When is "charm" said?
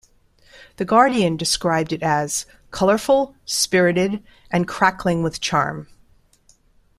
5.39-5.89